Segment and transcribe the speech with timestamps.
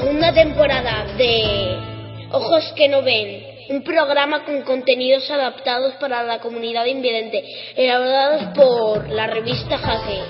[0.00, 6.84] segunda temporada de Ojos que no ven, un programa con contenidos adaptados para la comunidad
[6.84, 7.42] invidente,
[7.74, 10.20] elaborados por la revista Jaque.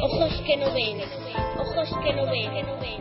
[0.00, 1.00] Ojos, que no ven,
[1.58, 2.98] ojos que no ven, que no ven.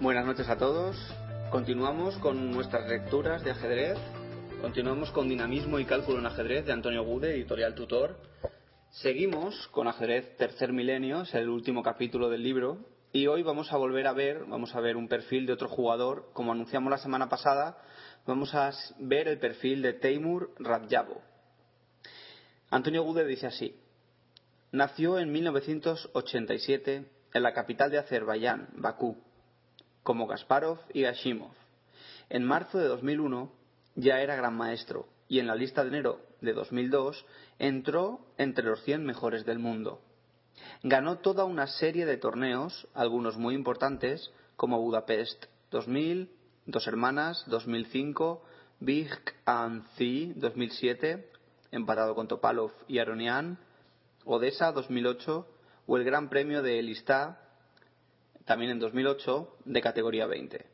[0.00, 0.96] Buenas noches a todos.
[1.50, 3.96] Continuamos con nuestras lecturas de ajedrez.
[4.60, 8.16] Continuamos con Dinamismo y Cálculo en Ajedrez de Antonio Gude, editorial tutor.
[8.90, 12.78] Seguimos con Ajedrez Tercer Milenio, es el último capítulo del libro.
[13.12, 16.30] Y hoy vamos a volver a ver, vamos a ver un perfil de otro jugador.
[16.32, 17.78] Como anunciamos la semana pasada,
[18.26, 21.22] vamos a ver el perfil de Teimur Radjabo.
[22.70, 23.80] Antonio Gude dice así.
[24.72, 29.16] Nació en 1987 en la capital de Azerbaiyán, Bakú
[30.06, 31.50] como Kasparov y Gashimov.
[32.30, 33.50] En marzo de 2001
[33.96, 37.26] ya era gran maestro y en la lista de enero de 2002
[37.58, 40.00] entró entre los 100 mejores del mundo.
[40.84, 46.30] Ganó toda una serie de torneos, algunos muy importantes, como Budapest 2000,
[46.66, 48.44] Dos Hermanas 2005,
[48.78, 49.10] Big
[49.44, 51.28] and C 2007,
[51.72, 53.58] empatado con Topalov y Aronian,
[54.24, 55.48] Odessa 2008
[55.88, 57.45] o el Gran Premio de Elistá
[58.46, 60.64] también en 2008, de categoría 20.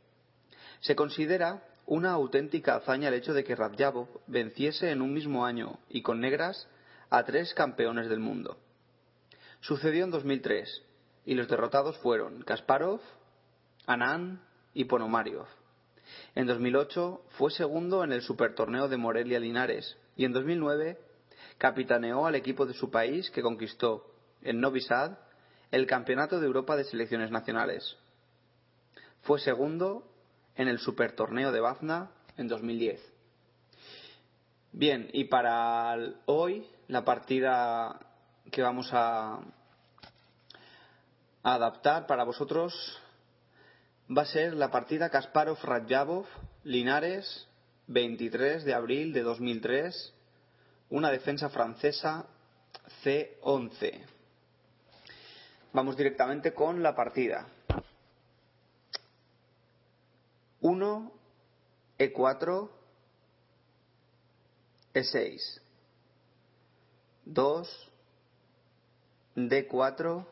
[0.81, 5.81] Se considera una auténtica hazaña el hecho de que Radjabov venciese en un mismo año
[5.89, 6.69] y con negras
[7.11, 8.59] a tres campeones del mundo.
[9.61, 10.83] Sucedió en 2003
[11.25, 13.00] y los derrotados fueron Kasparov,
[13.87, 14.41] Anand
[14.75, 15.47] y Ponomariov.
[16.34, 20.98] En 2008 fue segundo en el Supertorneo de Morelia Linares y en 2009
[21.59, 24.12] capitaneó al equipo de su país que conquistó
[24.43, 25.17] en Novi Sad
[25.73, 27.97] el Campeonato de Europa de Selecciones Nacionales.
[29.23, 30.09] Fue segundo
[30.55, 33.01] en el Supertorneo de Bazna en 2010.
[34.73, 35.97] Bien, y para
[36.27, 37.99] hoy la partida
[38.50, 39.41] que vamos a,
[41.43, 42.99] adaptar para vosotros
[44.16, 46.27] va a ser la partida Kasparov-Radjabov
[46.65, 47.49] Linares
[47.89, 50.15] 23 de abril de 2003,
[50.91, 52.27] una defensa francesa
[53.04, 54.12] C11.
[55.72, 57.47] Vamos directamente con la partida.
[60.60, 61.12] 1,
[61.99, 62.71] E4,
[64.94, 65.60] E6.
[67.25, 67.91] 2,
[69.34, 70.27] D4,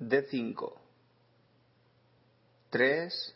[0.00, 0.72] D5.
[2.70, 3.34] 3,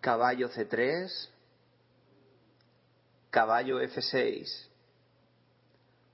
[0.00, 1.28] caballo C3,
[3.30, 4.68] caballo F6.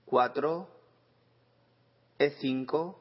[0.06, 0.73] 4,
[2.18, 2.94] e5,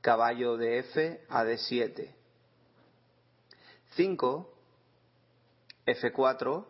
[0.00, 2.08] caballo de F a D7.
[3.94, 4.46] 5,
[5.86, 6.64] F4,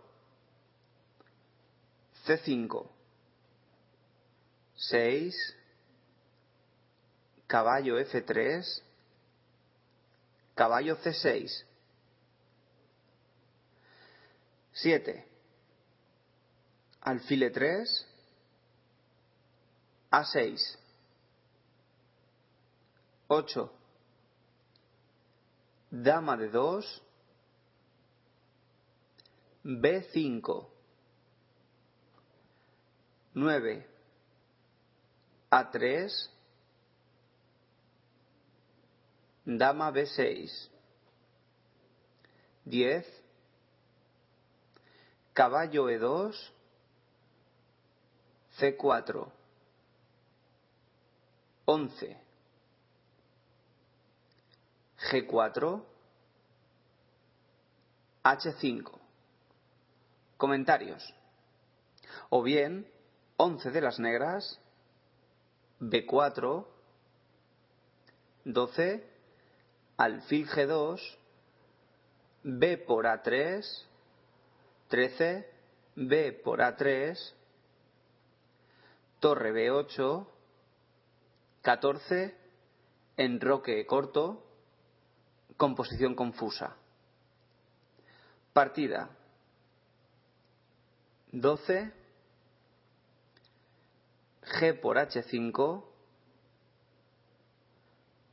[2.27, 2.88] C5.
[4.75, 5.56] 6,
[7.47, 8.83] caballo F3,
[10.54, 11.65] caballo C6.
[14.72, 15.25] 7,
[17.03, 18.12] alfil 3,
[20.12, 20.77] a6.
[23.28, 23.71] 8.
[25.91, 27.03] Dama de 2.
[29.65, 30.67] B5.
[33.34, 33.87] 9.
[35.51, 36.28] A3.
[39.47, 40.69] Dama B6.
[42.67, 43.06] 10.
[45.33, 46.53] Caballo E2.
[48.59, 49.41] C4.
[51.65, 52.17] 11.
[55.11, 55.83] G4.
[58.25, 58.99] H5.
[60.37, 61.15] Comentarios.
[62.31, 62.91] O bien
[63.37, 64.59] 11 de las negras.
[65.81, 66.67] B4.
[68.45, 69.07] 12.
[69.97, 71.01] Alfil G2.
[72.45, 73.65] B por A3.
[74.89, 75.51] 13.
[75.97, 77.33] B por A3.
[79.21, 80.27] Torre B8.
[81.62, 82.36] 14.
[83.16, 84.44] Enroque corto.
[85.56, 86.76] Composición confusa.
[88.53, 89.10] Partida.
[91.30, 91.92] 12.
[94.42, 95.84] G por H5.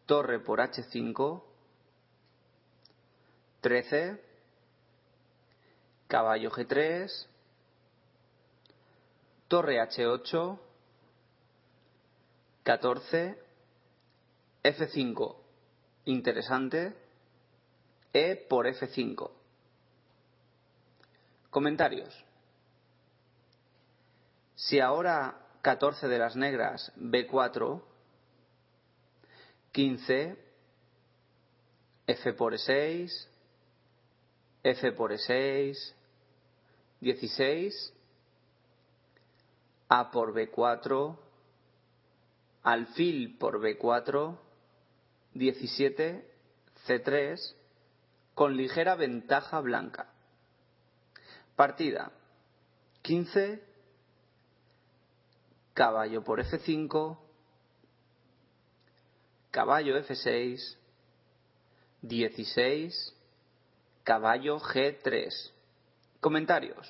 [0.05, 1.43] Torre por H5.
[3.61, 4.23] 13.
[6.07, 7.27] Caballo G3.
[9.47, 10.68] Torre H8.
[12.69, 13.35] 14.
[14.63, 15.35] F5.
[16.05, 16.93] Interesante.
[18.13, 19.31] E por F5.
[21.49, 22.13] Comentarios.
[24.53, 27.81] Si ahora 14 de las negras B4,
[29.71, 30.37] 15,
[32.05, 33.27] F por E6,
[34.61, 35.75] F por E6,
[37.01, 37.93] 16,
[39.87, 41.28] A por B4,
[42.71, 44.37] alfil por B4,
[45.33, 46.29] 17,
[46.85, 47.55] C3,
[48.33, 50.07] con ligera ventaja blanca.
[51.55, 52.11] Partida
[53.01, 53.61] 15,
[55.73, 57.17] caballo por F5,
[59.51, 60.77] caballo F6,
[62.01, 63.15] 16,
[64.03, 65.51] caballo G3.
[66.19, 66.87] Comentarios.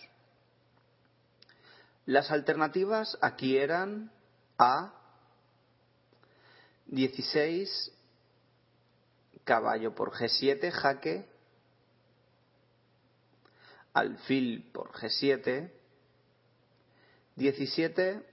[2.06, 4.12] Las alternativas aquí eran
[4.58, 4.99] A,
[6.92, 7.92] 16,
[9.44, 11.26] caballo por G7, jaque,
[13.94, 15.72] alfil por G7,
[17.36, 18.24] 17,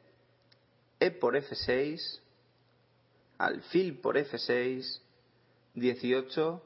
[0.98, 2.20] E por F6,
[3.38, 5.00] alfil por F6,
[5.74, 6.62] 18,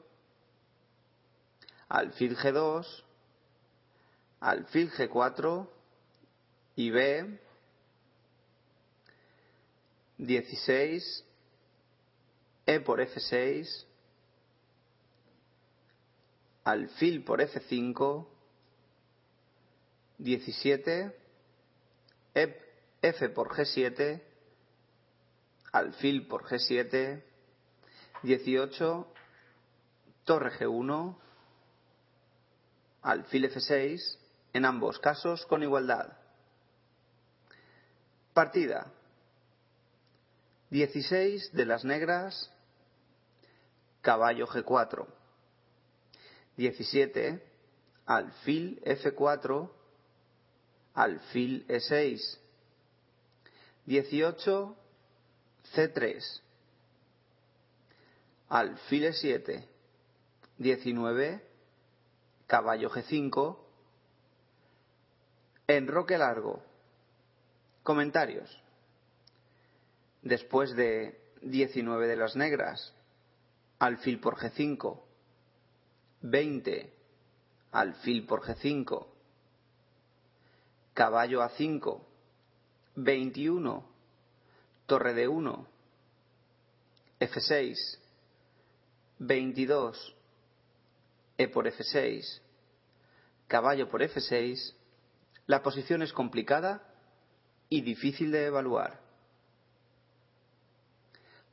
[1.89, 3.03] alfil G2,
[4.39, 5.67] alfil G4
[6.77, 7.39] y B,
[10.17, 11.25] 16,
[12.65, 13.85] E por F6,
[16.63, 18.27] alfil por F5,
[20.19, 21.15] 17,
[23.01, 24.21] F por G7,
[25.71, 27.23] alfil por G7,
[28.23, 29.13] 18,
[30.23, 31.17] torre G1,
[33.01, 34.17] alfil F6,
[34.53, 36.17] en ambos casos con igualdad.
[38.33, 38.93] Partida.
[40.71, 42.49] 16 de las negras,
[44.01, 45.05] caballo G4.
[46.55, 47.43] 17,
[48.05, 49.69] alfil F4,
[50.93, 52.37] alfil E6.
[53.85, 54.77] 18,
[55.73, 56.41] C3.
[58.47, 59.65] Alfil E7.
[60.57, 61.41] 19,
[62.47, 63.57] caballo G5.
[65.67, 66.63] Enroque largo.
[67.83, 68.61] Comentarios.
[70.21, 72.93] Después de 19 de las negras,
[73.79, 75.01] alfil por G5,
[76.21, 76.93] 20,
[77.71, 79.07] alfil por G5,
[80.93, 82.03] caballo A5,
[82.95, 83.89] 21,
[84.85, 85.67] torre de 1,
[87.19, 87.75] F6,
[89.17, 90.15] 22,
[91.37, 92.41] E por F6,
[93.47, 94.75] caballo por F6,
[95.47, 96.87] la posición es complicada
[97.69, 99.00] y difícil de evaluar.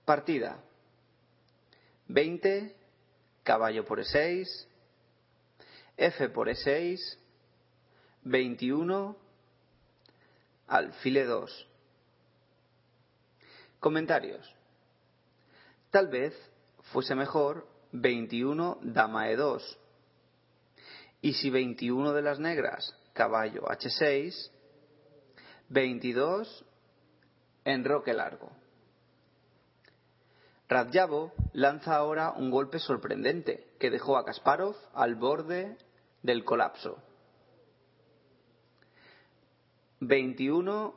[0.09, 0.65] Partida.
[2.07, 2.75] 20,
[3.43, 4.47] caballo por E6,
[5.99, 6.99] F por E6,
[8.23, 9.17] 21,
[10.69, 11.67] alfil E2.
[13.81, 14.51] Comentarios.
[15.91, 16.33] Tal vez
[16.91, 19.63] fuese mejor 21 dama E2.
[21.21, 24.51] Y si 21 de las negras, caballo H6,
[25.69, 26.65] 22
[27.67, 28.68] enroque largo.
[30.69, 35.79] Radjabo lanza ahora un golpe sorprendente que dejó a Kasparov al borde
[36.23, 37.03] del colapso.
[40.01, 40.95] 21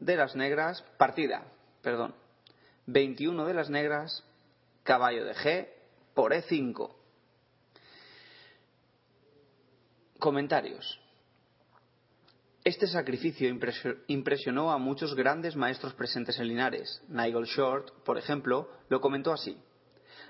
[0.00, 1.44] de las negras, partida,
[1.82, 2.14] perdón.
[2.86, 4.24] 21 de las negras,
[4.82, 5.68] caballo de G
[6.14, 6.90] por E5.
[10.18, 11.03] Comentarios.
[12.64, 13.46] Este sacrificio
[14.06, 17.02] impresionó a muchos grandes maestros presentes en Linares.
[17.08, 19.58] Nigel Short, por ejemplo, lo comentó así.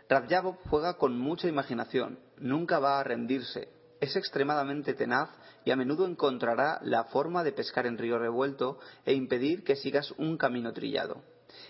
[0.08, 3.68] Radjabov juega con mucha imaginación, nunca va a rendirse,
[4.00, 5.30] es extremadamente tenaz
[5.64, 10.10] y a menudo encontrará la forma de pescar en río revuelto e impedir que sigas
[10.18, 11.22] un camino trillado.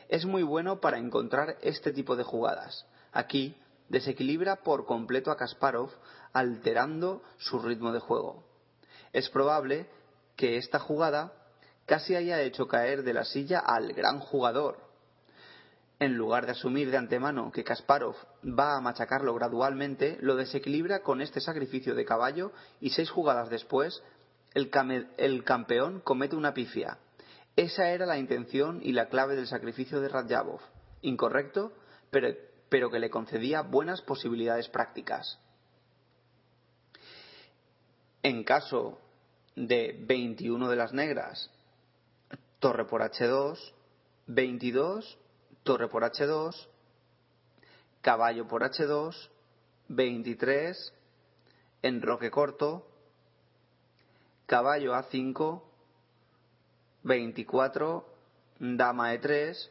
[0.09, 2.87] Es muy bueno para encontrar este tipo de jugadas.
[3.13, 3.55] Aquí
[3.91, 5.91] desequilibra por completo a Kasparov,
[6.33, 8.43] alterando su ritmo de juego.
[9.13, 9.87] Es probable
[10.37, 11.33] que esta jugada
[11.87, 14.79] casi haya hecho caer de la silla al gran jugador.
[16.01, 21.21] En lugar de asumir de antemano que Kasparov va a machacarlo gradualmente, lo desequilibra con
[21.21, 24.03] este sacrificio de caballo y seis jugadas después
[24.55, 26.99] el, campeón comete una pifia.
[27.57, 30.61] Esa era la intención y la clave del sacrificio de Radjabov.
[31.03, 31.73] Incorrecto,
[32.11, 32.29] pero,
[32.69, 35.39] pero que le concedía buenas posibilidades prácticas.
[38.23, 38.99] En caso
[39.57, 41.51] de 21 de las negras,
[42.59, 43.59] torre por H2,
[44.27, 45.19] 22,
[45.63, 46.69] torre por H2,
[48.01, 49.31] caballo por H2,
[49.89, 50.93] 23,
[51.83, 52.87] enroque corto,
[54.47, 55.63] caballo A5,
[57.03, 58.07] 24,
[58.59, 59.71] dama E3.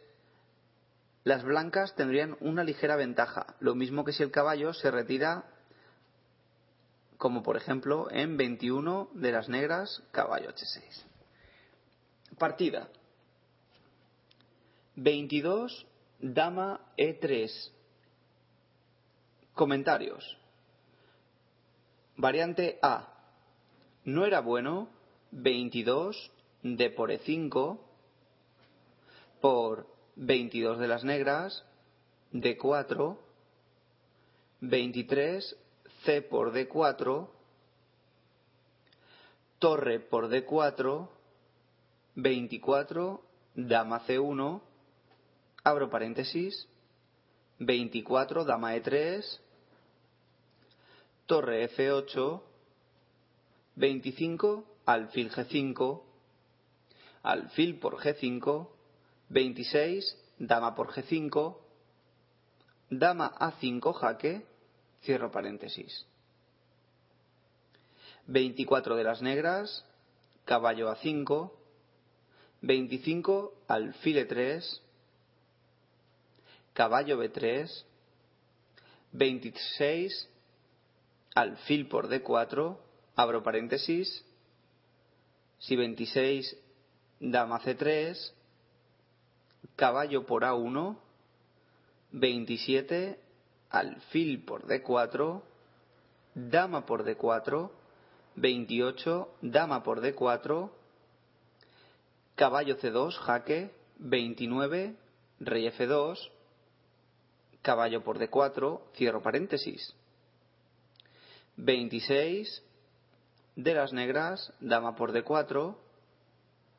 [1.24, 5.46] Las blancas tendrían una ligera ventaja, lo mismo que si el caballo se retira,
[7.24, 11.06] como por ejemplo en 21 de las negras, caballo H6.
[12.38, 12.90] Partida.
[14.98, 15.88] 22,
[16.20, 17.72] dama E3.
[19.54, 20.38] Comentarios.
[22.18, 23.08] Variante A.
[24.04, 24.90] No era bueno
[25.32, 26.30] 22
[26.62, 27.80] de por E5
[29.40, 29.88] por
[30.18, 31.64] 22 de las negras,
[32.34, 33.18] D4,
[34.60, 35.63] 23
[36.06, 37.28] C por D4,
[39.60, 41.08] torre por D4,
[42.16, 43.24] 24
[43.56, 44.62] dama C1,
[45.64, 46.68] abro paréntesis,
[47.60, 49.24] 24 dama E3,
[51.26, 52.42] torre F8,
[53.76, 56.02] 25 alfil G5,
[57.24, 58.68] alfil por G5,
[59.30, 61.58] 26 dama por G5,
[62.90, 64.53] dama A5 jaque,
[65.04, 66.06] cierro paréntesis.
[68.28, 69.86] 24 de las negras,
[70.46, 71.52] caballo A5,
[72.62, 74.82] 25 alfil E3,
[76.74, 77.70] caballo B3,
[79.12, 80.30] 26
[81.36, 82.78] alfil por D4,
[83.16, 84.24] abro paréntesis,
[85.60, 86.58] si 26
[87.20, 88.34] dama C3,
[89.76, 90.98] caballo por A1,
[92.12, 93.23] 27
[93.74, 95.42] alfil por D4,
[96.36, 97.72] dama por D4,
[98.36, 100.70] 28 dama por D4,
[102.36, 104.96] caballo C2 jaque, 29
[105.40, 106.32] rey F2,
[107.62, 109.96] caballo por D4, cierro paréntesis.
[111.58, 112.64] 26
[113.56, 115.76] de las negras, dama por D4,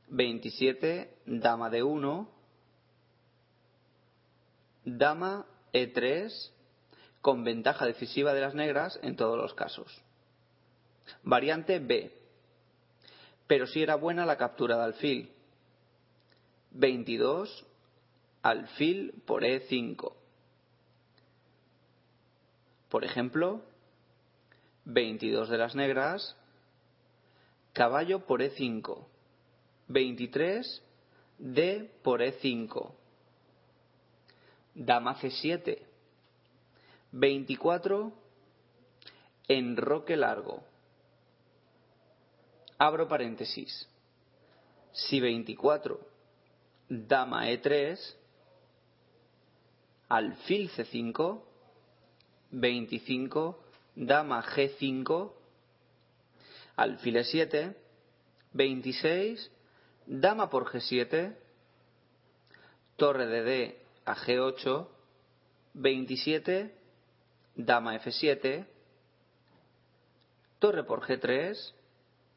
[0.09, 2.29] 27, dama D1,
[4.85, 6.54] dama E3,
[7.25, 9.91] con ventaja decisiva de las negras en todos los casos.
[11.23, 12.13] Variante B,
[13.47, 15.33] pero si era buena la captura de alfil.
[16.73, 17.65] 22,
[18.43, 20.13] alfil por E5.
[22.91, 23.63] Por ejemplo,
[24.85, 26.37] 22 de las negras,
[27.73, 29.07] caballo por E5,
[29.89, 30.83] 23
[31.39, 32.93] D por E5,
[34.75, 35.94] dama C7,
[37.17, 38.13] 24
[39.47, 40.65] enroque largo.
[42.77, 43.89] Abro paréntesis.
[44.91, 46.01] Si 24
[46.89, 47.99] dama E3,
[50.09, 51.41] alfil C5,
[52.51, 55.33] 25 dama G5,
[56.77, 57.75] alfil E7,
[58.53, 59.51] 26,
[60.07, 61.37] dama por G7,
[62.97, 64.89] torre de D a G8,
[65.75, 66.84] 27,
[67.55, 68.67] dama F7,
[70.59, 71.57] torre por G3,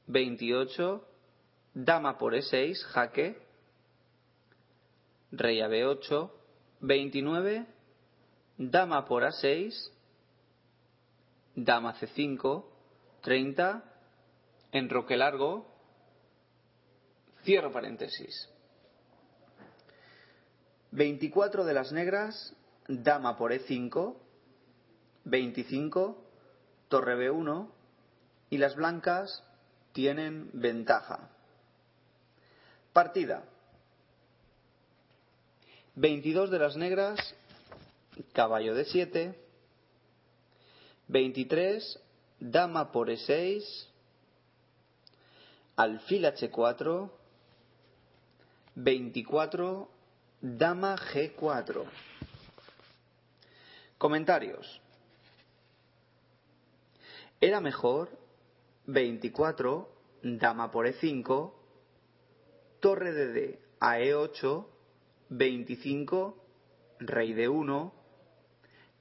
[0.07, 1.07] 28,
[1.73, 3.37] dama por E6, jaque,
[5.31, 6.31] rey a B8,
[6.81, 7.65] 29,
[8.57, 9.73] dama por A6,
[11.55, 12.65] dama C5,
[13.21, 13.83] 30,
[14.71, 15.67] enroque largo,
[17.43, 18.49] cierro paréntesis.
[20.91, 22.55] 24 de las negras,
[22.87, 24.26] dama por E5,
[25.29, 26.23] 25,
[26.87, 27.69] torre B1,
[28.49, 29.43] y las blancas
[29.91, 31.29] tienen ventaja.
[32.93, 33.43] Partida.
[35.95, 37.19] 22 de las negras,
[38.31, 39.35] caballo de 7,
[41.07, 41.99] 23,
[42.39, 43.63] dama por E6,
[45.75, 47.11] alfil H4,
[48.75, 49.89] 24,
[50.41, 51.83] dama G4.
[53.97, 54.81] Comentarios.
[57.39, 58.09] Era mejor
[58.87, 59.87] 24,
[60.23, 61.53] dama por E5,
[62.79, 64.65] torre de D a E8,
[65.29, 66.43] 25,
[66.99, 67.93] rey de 1,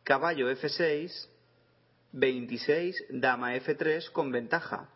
[0.03, 1.29] caballo F6,
[2.13, 4.91] 26, dama F3 con ventaja.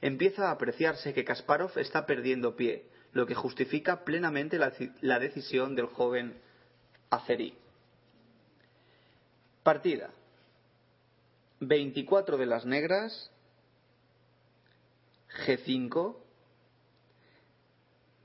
[0.00, 5.86] Empieza a apreciarse que Kasparov está perdiendo pie, lo que justifica plenamente la, decisión del
[5.86, 6.40] joven
[7.10, 7.54] azerí.
[9.62, 10.10] Partida.
[11.62, 13.30] 24 de las negras,
[15.46, 16.16] G5,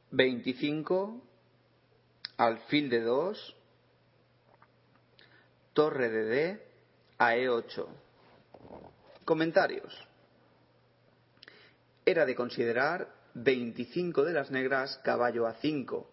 [0.09, 1.21] 25,
[2.37, 3.55] alfil de 2,
[5.73, 6.65] torre de D
[7.19, 7.85] a E8.
[9.23, 10.07] Comentarios.
[12.05, 16.09] Era de considerar 25 de las negras caballo a 5,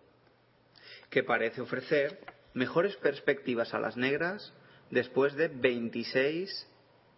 [1.09, 2.21] que parece ofrecer
[2.53, 4.53] mejores perspectivas a las negras
[4.91, 6.69] después de 26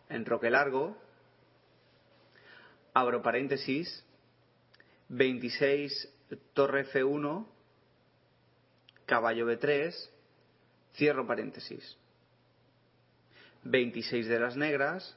[0.09, 0.97] en roque largo,
[2.95, 4.05] abro paréntesis,
[5.09, 6.09] 26
[6.55, 7.47] torre F1,
[9.07, 9.95] caballo B3,
[10.95, 11.97] cierro paréntesis.
[13.65, 15.17] 26 de las negras,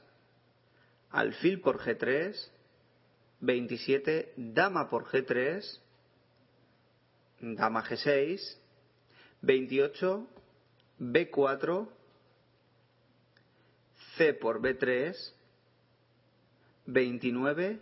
[1.10, 2.36] alfil por G3,
[3.40, 5.80] 27 dama por G3,
[7.40, 8.58] dama G6,
[9.42, 10.26] 28
[10.98, 11.88] B4,
[14.20, 15.16] C por B3,
[16.84, 17.80] 29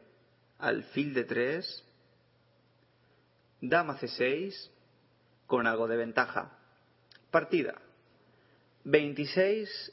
[0.60, 1.84] alfil de 3,
[3.60, 4.70] dama C6
[5.48, 6.56] con algo de ventaja.
[7.32, 7.74] Partida.
[8.84, 9.92] 26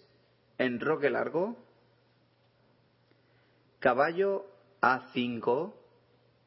[0.60, 1.58] en roque largo,
[3.80, 4.46] caballo
[4.82, 5.74] A5,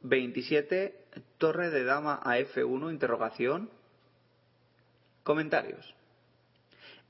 [0.02, 1.07] 27
[1.38, 3.69] torre de dama a F1 interrogación.
[5.25, 5.93] Comentarios.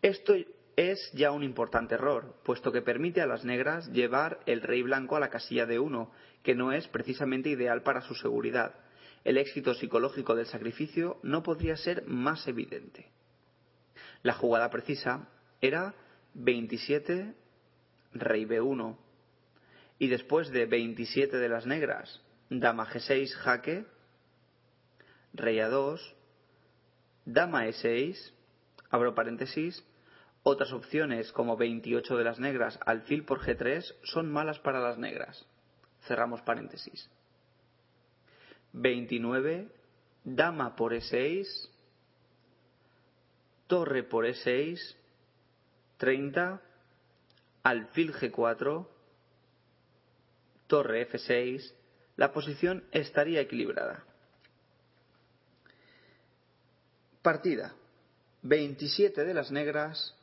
[0.00, 0.34] Esto
[0.78, 5.16] es ya un importante error, puesto que permite a las negras llevar el rey blanco
[5.16, 6.08] a la casilla de 1,
[6.44, 8.76] que no es precisamente ideal para su seguridad.
[9.24, 13.10] El éxito psicológico del sacrificio no podría ser más evidente.
[14.22, 15.28] La jugada precisa
[15.60, 15.96] era
[16.34, 17.34] 27
[18.12, 18.96] rey B1
[19.98, 23.84] y después de 27 de las negras, dama G6 jaque,
[25.32, 25.98] rey A2,
[27.24, 28.16] dama E6,
[28.90, 29.84] abro paréntesis,
[30.48, 35.46] otras opciones como 28 de las negras, alfil por G3 son malas para las negras.
[36.06, 37.10] Cerramos paréntesis.
[38.72, 39.68] 29,
[40.24, 41.46] dama por E6,
[43.66, 44.96] torre por E6,
[45.98, 46.62] 30,
[47.62, 48.86] alfil G4,
[50.66, 51.74] torre F6,
[52.16, 54.04] la posición estaría equilibrada.
[57.22, 57.74] Partida.
[58.42, 60.14] 27 de las negras,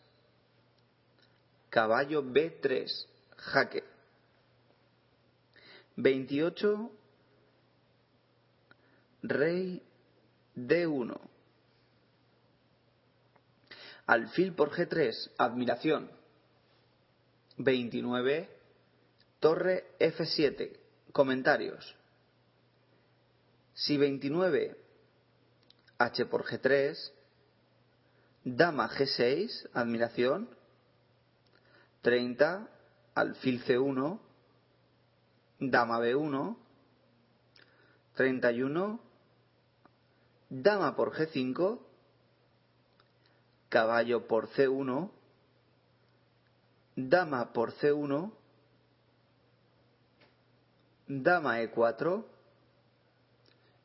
[1.76, 3.84] caballo B3, jaque.
[5.98, 6.92] 28,
[9.24, 9.84] rey
[10.56, 11.20] D1.
[14.06, 16.10] Alfil por G3, admiración.
[17.58, 18.50] 29,
[19.42, 20.80] torre F7,
[21.12, 21.94] comentarios.
[23.74, 24.78] Si 29,
[25.98, 27.12] H por G3,
[28.46, 30.48] dama G6, admiración.
[32.06, 32.70] 30,
[33.16, 34.20] alfil C1,
[35.60, 36.56] dama B1.
[38.14, 39.00] 31,
[40.50, 41.80] dama por G5,
[43.70, 45.10] caballo por C1,
[46.96, 48.32] dama por C1,
[51.08, 52.24] dama E4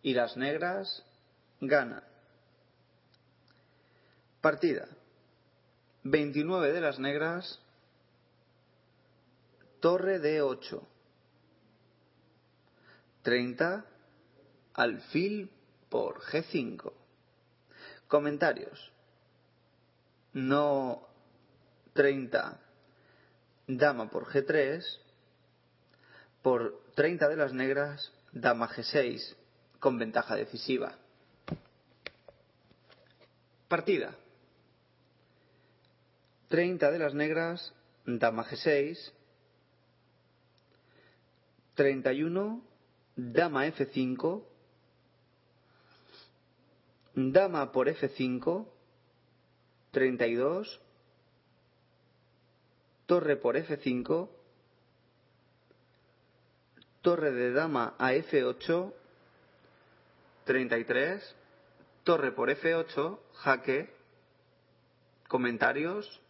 [0.03, 1.03] y las negras
[1.63, 2.05] ganan.
[4.43, 4.89] Partida.
[6.03, 7.61] 29 de las negras,
[9.81, 10.81] torre D8.
[13.23, 13.85] 30,
[14.75, 15.51] alfil
[15.89, 16.93] por G5.
[18.09, 18.93] Comentarios.
[20.33, 21.07] No
[21.95, 22.61] 30,
[23.67, 24.85] dama por G3.
[26.43, 29.37] Por 30 de las negras, dama G6,
[29.79, 30.97] con ventaja decisiva.
[33.69, 34.15] Partida.
[36.49, 37.75] 30 de las negras,
[38.07, 39.13] dama G6.
[41.81, 42.61] 31,
[43.17, 44.45] dama F5.
[47.15, 48.67] Dama por F5,
[49.91, 50.81] 32,
[53.07, 54.29] torre por F5,
[57.01, 58.93] torre de dama a F8,
[60.45, 61.37] 33,
[62.05, 63.91] torre por F8, jaque,
[65.29, 66.21] comentarios,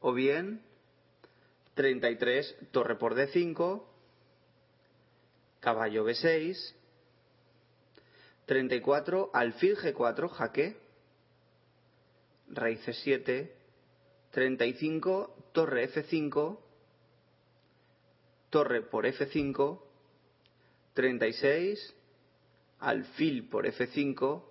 [0.00, 0.62] o bien
[1.74, 3.93] 33, torre por D5,
[5.64, 6.74] caballo B6,
[8.44, 10.76] 34, alfil G4, jaque,
[12.48, 13.50] rey C7,
[14.30, 16.58] 35, torre F5,
[18.50, 19.80] torre por F5,
[20.92, 21.94] 36,
[22.80, 24.44] alfil por F5,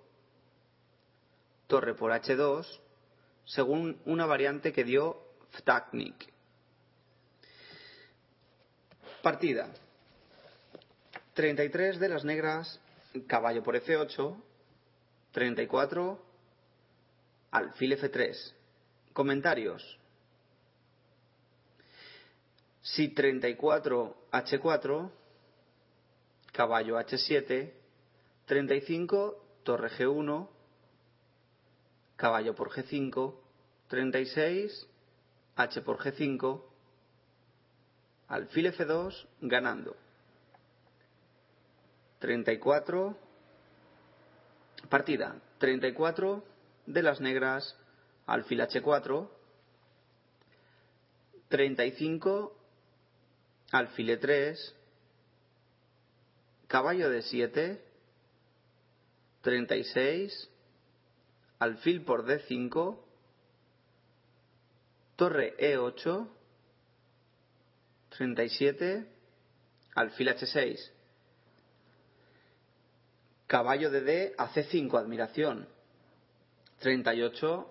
[1.68, 2.80] torre por H2,
[3.44, 5.22] según una variante que dio
[5.52, 6.32] Vtaknik.
[9.22, 9.83] Partida.
[11.34, 12.80] 33 de las negras
[13.26, 14.36] caballo por F8,
[15.32, 16.24] 34,
[17.50, 18.52] alfil F3.
[19.12, 19.98] Comentarios.
[22.82, 25.10] Si 34 H4,
[26.52, 27.72] caballo H7,
[28.46, 30.48] 35 torre G1,
[32.16, 33.34] caballo por G5,
[33.88, 34.88] 36
[35.56, 36.62] H por G5,
[38.28, 40.03] alfil F2 ganando.
[42.18, 43.16] 34
[44.88, 46.44] partida 34
[46.86, 47.76] de las negras
[48.26, 49.28] alfil H4
[51.48, 52.56] 35
[53.72, 54.74] alfil E3
[56.66, 57.84] caballo de 7
[59.42, 60.50] 36
[61.58, 62.98] alfil por D5
[65.16, 66.28] torre E8
[68.10, 69.06] 37
[69.94, 70.93] alfil H6
[73.46, 75.68] Caballo de D a C5, admiración.
[76.80, 77.70] 38.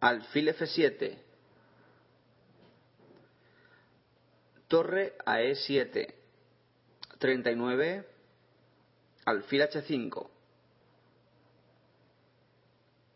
[0.00, 1.18] Alfil F7.
[4.68, 6.14] Torre a E7.
[7.18, 8.08] 39.
[9.24, 10.28] Alfil H5.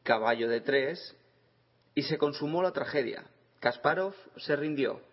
[0.05, 1.17] Caballo de 3.
[1.95, 3.25] Y se consumó la tragedia.
[3.61, 5.08] Kasparov se rindió.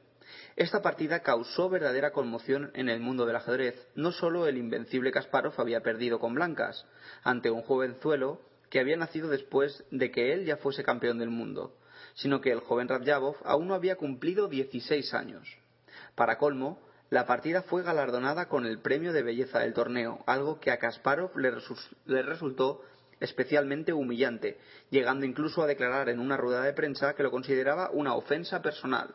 [0.55, 3.75] Esta partida causó verdadera conmoción en el mundo del ajedrez.
[3.93, 6.85] No solo el invencible Kasparov había perdido con blancas
[7.23, 8.39] ante un jovenzuelo
[8.69, 11.77] que había nacido después de que él ya fuese campeón del mundo,
[12.13, 15.45] sino que el joven Radjabov aún no había cumplido 16 años.
[16.15, 20.71] Para colmo, la partida fue galardonada con el premio de belleza del torneo, algo que
[20.71, 21.51] a Kasparov le,
[22.23, 22.81] resultó
[23.19, 24.57] especialmente humillante,
[24.89, 29.13] llegando incluso a declarar en una rueda de prensa que lo consideraba una ofensa personal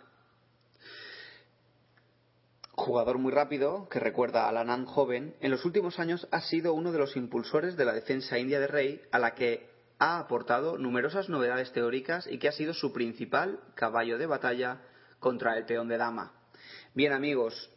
[2.80, 6.92] jugador muy rápido, que recuerda a Anand joven, en los últimos años ha sido uno
[6.92, 11.28] de los impulsores de la defensa india de Rey, a la que ha aportado numerosas
[11.28, 14.80] novedades teóricas y que ha sido su principal caballo de batalla
[15.18, 16.32] contra el peón de dama.
[16.94, 17.70] Bien amigos,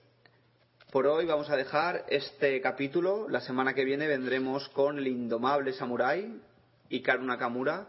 [0.91, 3.27] por hoy vamos a dejar este capítulo.
[3.27, 6.41] La semana que viene vendremos con el indomable samurái
[6.89, 7.87] Ikaru Nakamura.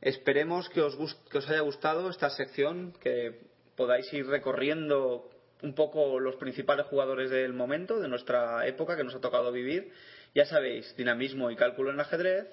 [0.00, 3.40] Esperemos que os, que os haya gustado esta sección, que
[3.76, 5.28] podáis ir recorriendo
[5.62, 9.92] un poco los principales jugadores del momento, de nuestra época que nos ha tocado vivir.
[10.34, 12.46] Ya sabéis, Dinamismo y Cálculo en Ajedrez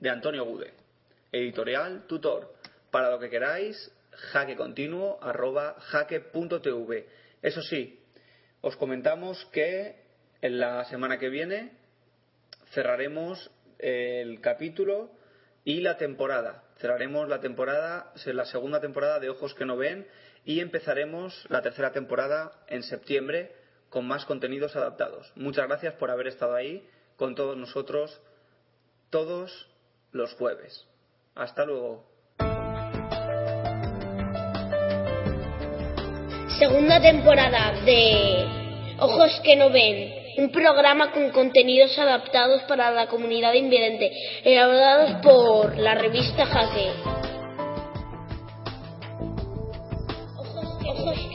[0.00, 0.72] de Antonio Gude.
[1.32, 2.54] Editorial, tutor.
[2.90, 7.06] Para lo que queráis, jaque continuo arroba jaque.tv.
[7.42, 8.00] Eso sí,
[8.60, 10.02] os comentamos que
[10.40, 11.72] en la semana que viene
[12.72, 15.10] cerraremos el capítulo
[15.64, 16.64] y la temporada.
[16.78, 20.06] Cerraremos la temporada, la segunda temporada de Ojos que no ven
[20.44, 23.52] y empezaremos la tercera temporada en septiembre
[23.90, 25.32] con más contenidos adaptados.
[25.34, 28.20] Muchas gracias por haber estado ahí con todos nosotros
[29.10, 29.68] todos
[30.12, 30.86] los jueves.
[31.34, 32.04] Hasta luego.
[36.58, 38.58] Segunda temporada de
[39.00, 44.10] Ojos que no ven, un programa con contenidos adaptados para la comunidad invidente,
[44.42, 47.07] elaborados por la revista Jaque.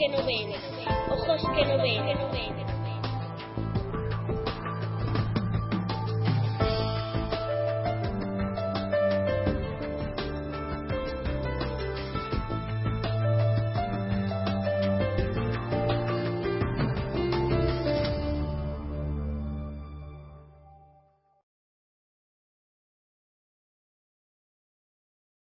[0.04, 0.52] Que no ven,
[1.10, 2.63] ojos que no ven.